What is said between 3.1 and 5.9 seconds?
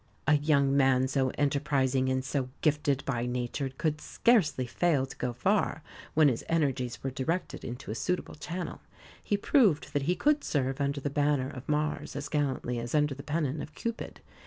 nature could scarcely fail to go far,